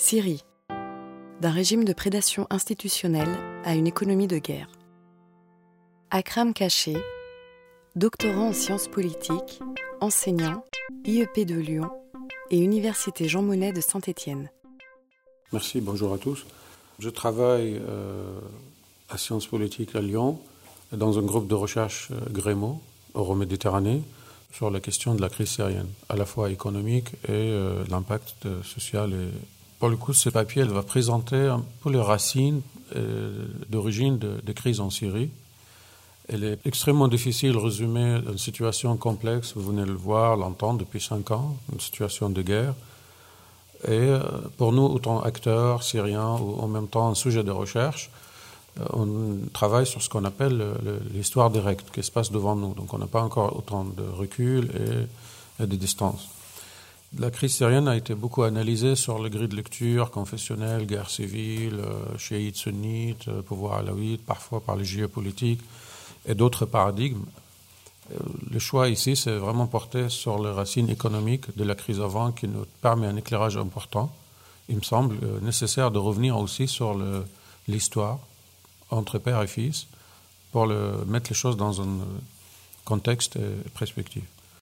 [0.00, 0.44] Syrie.
[1.40, 4.68] D'un régime de prédation institutionnelle à une économie de guerre.
[6.12, 6.96] Akram Kaché,
[7.96, 9.58] doctorant en sciences politiques,
[10.00, 10.64] enseignant,
[11.04, 11.90] IEP de Lyon
[12.52, 14.50] et Université Jean Monnet de Saint-Étienne.
[15.52, 16.46] Merci, bonjour à tous.
[17.00, 18.38] Je travaille euh,
[19.10, 20.38] à Sciences politiques à Lyon,
[20.92, 22.80] dans un groupe de recherche euh, Grémo,
[23.16, 24.02] Euroméditerranée,
[24.52, 28.62] sur la question de la crise syrienne, à la fois économique et euh, l'impact euh,
[28.62, 29.12] social.
[29.12, 29.57] Et...
[29.78, 32.62] Pour le coup, ce papier va présenter un peu les racines
[32.96, 35.30] euh, d'origine de, des crises en Syrie.
[36.28, 40.80] Elle est extrêmement difficile de résumer une situation complexe, vous venez de le voir, l'entendre
[40.80, 42.74] depuis cinq ans, une situation de guerre.
[43.86, 44.10] Et
[44.56, 48.10] pour nous, autant acteurs syriens ou en même temps un sujet de recherche,
[48.92, 49.06] on
[49.52, 50.62] travaille sur ce qu'on appelle
[51.14, 52.74] l'histoire directe qui se passe devant nous.
[52.74, 54.70] Donc on n'a pas encore autant de recul
[55.60, 56.28] et, de distance.
[57.16, 61.80] La crise syrienne a été beaucoup analysée sur le gris de lecture confessionnelle, guerre civile,
[62.18, 65.62] chiite, sunnite, pouvoir alawite, parfois par les géopolitiques
[66.26, 67.24] et d'autres paradigmes.
[68.50, 72.46] Le choix ici, c'est vraiment porté sur les racines économiques de la crise avant qui
[72.46, 74.14] nous permet un éclairage important.
[74.68, 76.94] Il me semble nécessaire de revenir aussi sur
[77.68, 78.18] l'histoire
[78.90, 79.86] entre père et fils
[80.52, 80.66] pour
[81.06, 82.00] mettre les choses dans un
[82.84, 84.24] contexte et perspective.